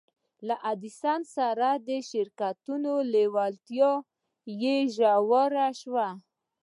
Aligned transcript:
له 0.47 0.55
ايډېسن 0.69 1.21
سره 1.35 1.67
د 1.87 1.89
شراکت 2.09 2.57
لېوالتیا 3.13 3.91
يې 4.61 4.77
لا 4.97 5.13
ژوره 5.27 5.67
شوه. 5.81 6.07